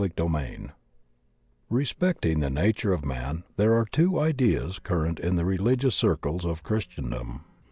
[0.03, 0.71] CHAPTER IV
[1.69, 6.63] RESPECTING the nature of man there are two ideas current in the religious circles of
[6.63, 7.45] Christen' dom.